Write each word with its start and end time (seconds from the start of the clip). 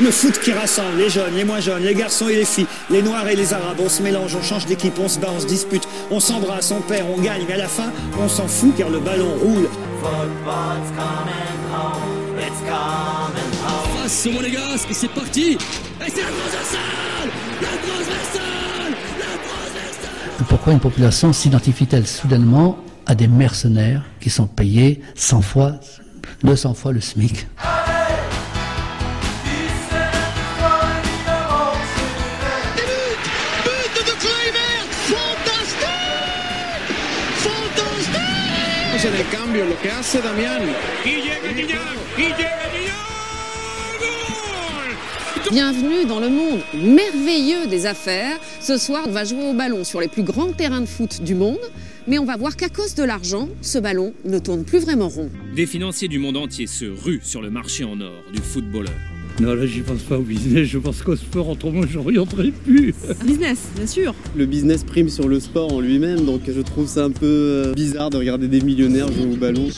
Le 0.00 0.12
foot 0.12 0.38
qui 0.38 0.52
rassemble 0.52 0.96
les 0.96 1.10
jeunes, 1.10 1.34
les 1.34 1.44
moins 1.44 1.58
jeunes, 1.58 1.82
les 1.82 1.94
garçons 1.94 2.28
et 2.28 2.36
les 2.36 2.44
filles, 2.44 2.68
les 2.88 3.02
noirs 3.02 3.26
et 3.26 3.34
les 3.34 3.52
arabes. 3.52 3.78
On 3.80 3.88
se 3.88 4.00
mélange, 4.00 4.36
on 4.36 4.42
change 4.42 4.64
d'équipe, 4.66 4.96
on 5.00 5.08
se 5.08 5.18
bat, 5.18 5.28
on 5.34 5.40
se 5.40 5.46
dispute, 5.46 5.88
on 6.12 6.20
s'embrasse, 6.20 6.70
on 6.70 6.80
perd, 6.80 7.08
on 7.12 7.20
gagne. 7.20 7.42
Mais 7.48 7.54
à 7.54 7.58
la 7.58 7.68
fin, 7.68 7.90
on 8.16 8.28
s'en 8.28 8.46
fout 8.46 8.72
car 8.76 8.90
le 8.90 9.00
ballon 9.00 9.34
roule. 9.42 9.68
Face 13.96 14.26
au 14.26 14.30
Monégasque, 14.30 14.90
et 14.90 14.94
c'est 14.94 15.08
parti 15.08 15.52
Et 15.52 15.58
c'est 16.10 16.22
la 16.22 16.28
transversale 16.28 17.30
La 17.60 17.68
transversale 17.68 18.92
La 19.18 19.26
transversale 19.48 20.46
Pourquoi 20.48 20.72
une 20.72 20.80
population 20.80 21.32
s'identifie-t-elle 21.32 22.06
soudainement 22.06 22.78
à 23.06 23.14
des 23.14 23.26
mercenaires 23.26 24.04
qui 24.20 24.30
sont 24.30 24.46
payés 24.46 25.02
100 25.16 25.42
fois, 25.42 25.72
200 26.44 26.74
fois 26.74 26.92
le 26.92 27.00
SMIC? 27.00 27.48
En 39.04 39.14
el 39.14 39.28
cambio, 39.28 39.64
lo 39.64 39.80
que 39.80 39.90
hace 39.90 40.20
Damián. 40.20 40.62
Y 41.04 41.08
llega 41.08 41.52
Guiñac 41.52 41.96
Y 42.18 42.22
llega 42.22 42.68
Guiñac 42.72 42.96
Gol 44.00 45.52
Bienvenue 45.52 46.04
dans 46.04 46.18
le 46.18 46.28
monde 46.28 46.60
merveilleux 46.74 47.68
des 47.68 47.86
affaires. 47.86 48.38
Ce 48.60 48.76
soir, 48.76 49.04
on 49.06 49.12
va 49.12 49.24
jouer 49.24 49.50
au 49.50 49.54
ballon 49.54 49.84
sur 49.84 50.00
les 50.00 50.08
plus 50.08 50.24
grands 50.24 50.52
terrains 50.52 50.80
de 50.80 50.86
foot 50.86 51.22
du 51.22 51.36
monde. 51.36 51.60
Mais 52.08 52.18
on 52.18 52.24
va 52.24 52.36
voir 52.36 52.56
qu'à 52.56 52.68
cause 52.68 52.96
de 52.96 53.04
l'argent, 53.04 53.48
ce 53.62 53.78
ballon 53.78 54.14
ne 54.24 54.40
tourne 54.40 54.64
plus 54.64 54.80
vraiment 54.80 55.08
rond. 55.08 55.30
Des 55.54 55.66
financiers 55.66 56.08
du 56.08 56.18
monde 56.18 56.36
entier 56.36 56.66
se 56.66 56.86
ruent 56.86 57.20
sur 57.22 57.40
le 57.40 57.50
marché 57.50 57.84
en 57.84 58.00
or 58.00 58.24
du 58.32 58.40
footballeur. 58.40 58.94
Non, 59.40 59.54
là, 59.54 59.66
j'y 59.66 59.82
pense 59.82 60.02
pas 60.02 60.18
au 60.18 60.22
business, 60.22 60.66
je 60.66 60.78
pense 60.78 61.00
qu'au 61.02 61.14
sport, 61.14 61.48
autrement, 61.48 61.82
je 61.88 61.96
n'orienterai 61.96 62.50
plus. 62.50 62.92
Business, 63.24 63.68
bien 63.76 63.86
sûr. 63.86 64.14
Le 64.36 64.46
business 64.46 64.82
prime 64.82 65.08
sur 65.08 65.28
le 65.28 65.38
sport 65.38 65.72
en 65.72 65.80
lui-même, 65.80 66.24
donc 66.24 66.40
je 66.46 66.60
trouve 66.60 66.88
ça 66.88 67.04
un 67.04 67.10
peu 67.10 67.26
euh, 67.26 67.72
bizarre 67.72 68.10
de 68.10 68.16
regarder 68.16 68.48
des 68.48 68.60
millionnaires 68.60 69.06
jouer 69.06 69.32
au 69.32 69.36
ballon. 69.36 69.68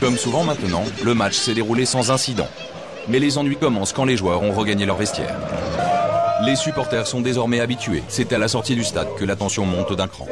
Comme 0.00 0.18
souvent 0.18 0.44
maintenant, 0.44 0.84
le 1.02 1.14
match 1.14 1.34
s'est 1.36 1.54
déroulé 1.54 1.86
sans 1.86 2.10
incident. 2.10 2.48
Mais 3.08 3.18
les 3.18 3.38
ennuis 3.38 3.56
commencent 3.56 3.94
quand 3.94 4.04
les 4.04 4.16
joueurs 4.16 4.42
ont 4.42 4.52
regagné 4.52 4.84
leur 4.84 4.96
vestiaire. 4.96 5.36
Les 6.44 6.54
supporters 6.54 7.06
sont 7.06 7.22
désormais 7.22 7.60
habitués. 7.60 8.02
C'est 8.08 8.32
à 8.32 8.38
la 8.38 8.46
sortie 8.46 8.74
du 8.74 8.84
stade 8.84 9.08
que 9.18 9.24
la 9.24 9.36
tension 9.36 9.64
monte 9.64 9.94
d'un 9.94 10.06
cran. 10.06 10.28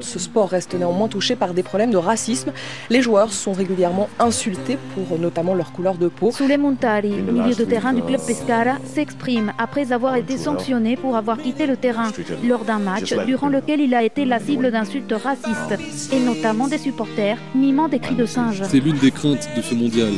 Ce 0.00 0.18
sport 0.18 0.48
reste 0.48 0.74
néanmoins 0.74 1.08
touché 1.08 1.36
par 1.36 1.54
des 1.54 1.62
problèmes 1.62 1.90
de 1.90 1.96
racisme. 1.96 2.52
Les 2.90 3.02
joueurs 3.02 3.32
sont 3.32 3.52
régulièrement 3.52 4.08
insultés 4.18 4.78
pour 4.94 5.18
notamment 5.18 5.54
leur 5.54 5.72
couleur 5.72 5.96
de 5.96 6.08
peau. 6.08 6.30
Soule 6.32 6.56
Montari, 6.58 7.10
milieu 7.10 7.54
de 7.54 7.64
terrain 7.64 7.92
du 7.92 8.02
club 8.02 8.20
Pescara, 8.26 8.76
s'exprime 8.84 9.52
après 9.58 9.92
avoir 9.92 10.16
été 10.16 10.36
sanctionné 10.36 10.96
pour 10.96 11.16
avoir 11.16 11.38
quitté 11.38 11.66
le 11.66 11.76
terrain 11.76 12.10
lors 12.44 12.64
d'un 12.64 12.78
match 12.78 13.14
durant 13.26 13.48
lequel 13.48 13.80
il 13.80 13.94
a 13.94 14.02
été 14.02 14.24
la 14.24 14.40
cible 14.40 14.70
d'insultes 14.70 15.12
racistes, 15.12 16.12
et 16.12 16.20
notamment 16.20 16.68
des 16.68 16.78
supporters 16.78 17.38
mimant 17.54 17.88
des 17.88 17.98
cris 17.98 18.14
de 18.14 18.26
singe. 18.26 18.62
C'est 18.64 18.80
l'une 18.80 18.98
des 18.98 19.10
craintes 19.10 19.48
de 19.56 19.62
ce 19.62 19.74
mondial. 19.74 20.12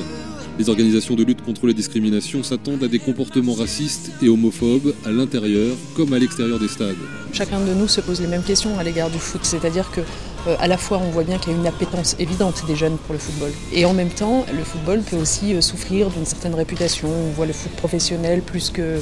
Les 0.61 0.69
organisations 0.69 1.15
de 1.15 1.25
lutte 1.25 1.41
contre 1.41 1.67
les 1.67 1.73
discriminations 1.73 2.43
s'attendent 2.43 2.85
à 2.85 2.89
des 2.89 2.99
comportements 2.99 3.55
racistes 3.55 4.13
et 4.21 4.29
homophobes 4.29 4.95
à 5.07 5.11
l'intérieur 5.11 5.75
comme 5.97 6.13
à 6.13 6.19
l'extérieur 6.19 6.59
des 6.59 6.69
stades. 6.69 6.99
Chacun 7.33 7.61
de 7.61 7.73
nous 7.73 7.89
se 7.89 8.03
pose 8.03 8.21
les 8.21 8.27
mêmes 8.27 8.43
questions 8.43 8.79
à 8.79 8.85
l'égard 8.85 9.09
du 9.09 9.19
foot, 9.19 9.41
c'est-à-dire 9.43 9.91
que 9.91 10.03
euh, 10.03 10.57
à 10.61 10.69
la 10.69 10.77
fois 10.77 10.99
on 10.99 11.09
voit 11.13 11.25
bien 11.25 11.39
qu'il 11.39 11.55
y 11.55 11.57
a 11.57 11.59
une 11.59 11.67
appétence 11.67 12.15
évidente 12.19 12.63
des 12.67 12.77
jeunes 12.77 12.99
pour 12.99 13.15
le 13.15 13.19
football 13.19 13.53
et 13.73 13.87
en 13.87 13.95
même 13.95 14.11
temps 14.11 14.45
le 14.55 14.63
football 14.63 15.01
peut 15.01 15.17
aussi 15.17 15.55
euh, 15.55 15.63
souffrir 15.63 16.11
d'une 16.11 16.27
certaine 16.27 16.55
réputation. 16.55 17.09
On 17.09 17.31
voit 17.31 17.47
le 17.47 17.55
foot 17.55 17.73
professionnel 17.73 18.43
plus 18.43 18.69
que 18.69 19.01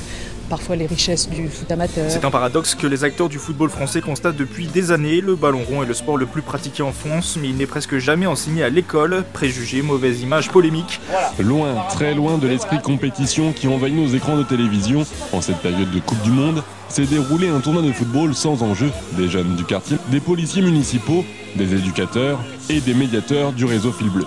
parfois 0.49 0.77
les 0.77 0.87
richesses 0.87 1.29
du 1.29 1.49
foot 1.49 1.71
amateur. 1.71 2.11
C'est 2.11 2.25
un 2.25 2.31
paradoxe 2.31 2.75
que 2.75 2.87
les 2.87 3.05
acteurs 3.05 3.29
du 3.29 3.39
football 3.39 3.71
français 3.71 4.01
constatent 4.01 4.37
depuis 4.37 4.67
des 4.67 4.91
années. 4.91 5.21
Le 5.21 5.37
ballon 5.37 5.63
rond 5.69 5.83
est 5.83 5.87
le 5.87 5.95
sport 5.95 6.17
le 6.17 6.27
plus 6.27 6.43
pratiqué 6.43 6.83
en 6.83 6.93
France, 6.93 7.39
mais 7.41 7.49
il 7.49 7.57
n'est 7.57 7.67
presque 7.67 7.99
jamais 7.99 8.27
enseigné 8.27 8.63
à 8.63 8.69
l'école. 8.69 9.25
Préjugés, 9.33 9.83
mauvaise 9.83 10.23
image, 10.23 10.51
polémique. 10.51 11.01
Loin, 11.39 11.75
très 11.91 12.15
loin 12.15 12.39
de 12.39 12.49
l'esprit 12.49 12.81
compétition 12.81 13.53
qui 13.53 13.69
envahit 13.69 13.95
nos 13.95 14.09
écrans 14.09 14.37
de 14.37 14.43
télévision 14.43 15.05
en 15.33 15.41
cette 15.41 15.59
période 15.59 15.91
de 15.91 16.01
Coupe 16.01 16.23
du 16.23 16.31
Monde, 16.31 16.63
s'est 16.89 17.05
déroulé 17.05 17.49
un 17.49 17.61
tournoi 17.61 17.83
de 17.83 17.93
football 17.93 18.35
sans 18.35 18.63
enjeu. 18.63 18.91
Des 19.13 19.29
jeunes 19.29 19.57
du 19.57 19.65
quartier, 19.65 19.99
des 20.11 20.21
policiers 20.21 20.63
municipaux, 20.63 21.25
des 21.57 21.75
éducateurs 21.75 22.39
et 22.71 22.81
des 22.81 22.95
médiateurs 22.95 23.53
du 23.53 23.65
réseau 23.65 23.93
Fil 23.93 24.11
Bleu 24.11 24.25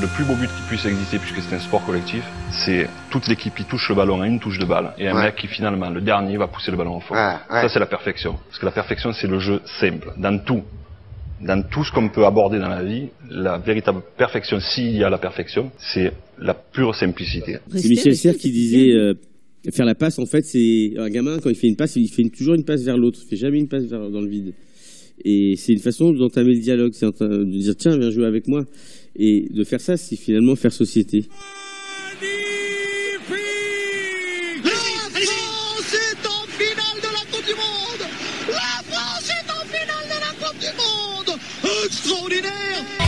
le 0.00 0.06
plus 0.08 0.24
beau 0.24 0.34
but 0.34 0.48
qui 0.48 0.62
puisse 0.68 0.84
exister, 0.86 1.18
puisque 1.18 1.40
c'est 1.40 1.54
un 1.54 1.60
sport 1.60 1.84
collectif, 1.84 2.24
c'est 2.50 2.88
toute 3.10 3.28
l'équipe 3.28 3.54
qui 3.54 3.64
touche 3.64 3.88
le 3.88 3.94
ballon 3.94 4.20
à 4.22 4.26
une 4.26 4.40
touche 4.40 4.58
de 4.58 4.64
balle, 4.64 4.92
et 4.98 5.08
un 5.08 5.14
mec 5.14 5.36
qui 5.36 5.46
finalement, 5.46 5.90
le 5.90 6.00
dernier, 6.00 6.36
va 6.36 6.48
pousser 6.48 6.70
le 6.70 6.76
ballon 6.76 6.96
au 6.96 7.00
fond. 7.00 7.14
Ça, 7.14 7.68
c'est 7.68 7.78
la 7.78 7.86
perfection. 7.86 8.36
Parce 8.48 8.58
que 8.58 8.66
la 8.66 8.72
perfection, 8.72 9.12
c'est 9.12 9.28
le 9.28 9.38
jeu 9.38 9.60
simple, 9.80 10.12
dans 10.16 10.38
tout. 10.38 10.62
Dans 11.40 11.62
tout 11.62 11.84
ce 11.84 11.92
qu'on 11.92 12.08
peut 12.08 12.24
aborder 12.24 12.58
dans 12.58 12.68
la 12.68 12.82
vie, 12.82 13.08
la 13.28 13.58
véritable 13.58 14.00
perfection, 14.16 14.60
s'il 14.60 14.96
y 14.96 15.04
a 15.04 15.10
la 15.10 15.18
perfection, 15.18 15.70
c'est 15.78 16.12
la 16.38 16.54
pure 16.54 16.94
simplicité. 16.94 17.58
C'est 17.74 17.88
Michel 17.88 18.16
Serres 18.16 18.36
qui 18.36 18.50
disait... 18.50 18.92
Euh, 18.92 19.14
faire 19.72 19.86
la 19.86 19.94
passe, 19.94 20.18
en 20.18 20.26
fait, 20.26 20.44
c'est 20.44 20.92
un 20.98 21.08
gamin 21.08 21.38
quand 21.38 21.48
il 21.48 21.56
fait 21.56 21.68
une 21.68 21.76
passe, 21.76 21.96
il 21.96 22.08
fait 22.08 22.28
toujours 22.28 22.54
une 22.54 22.64
passe 22.64 22.82
vers 22.82 22.98
l'autre, 22.98 23.18
il 23.24 23.28
fait 23.28 23.36
jamais 23.36 23.58
une 23.58 23.68
passe 23.68 23.84
vers, 23.84 24.10
dans 24.10 24.20
le 24.20 24.28
vide. 24.28 24.52
Et 25.24 25.54
c'est 25.56 25.72
une 25.72 25.78
façon 25.78 26.12
d'entamer 26.12 26.54
le 26.54 26.60
dialogue, 26.60 26.92
c'est 26.92 27.06
de 27.06 27.44
dire 27.44 27.76
tiens, 27.76 27.96
viens 27.96 28.10
jouer 28.10 28.26
avec 28.26 28.46
moi. 28.46 28.64
Et 29.16 29.48
de 29.50 29.64
faire 29.64 29.80
ça, 29.80 29.96
c'est 29.96 30.16
finalement 30.16 30.56
faire 30.56 30.72
société. 30.72 31.24
La 34.64 34.70
France 34.70 35.94
est 35.94 36.26
en 36.26 36.46
finale 36.58 36.98
de 37.00 37.08
la 37.12 37.24
Coupe 37.30 37.46
du 37.46 37.54
Monde. 37.54 38.08
La 38.48 38.82
France 38.90 39.28
est 39.30 39.50
en 39.50 39.64
finale 39.66 40.06
de 40.06 40.18
la 40.20 40.32
Coupe 40.46 40.58
du 40.58 40.72
Monde. 40.76 41.38
Extraordinaire 41.84 43.03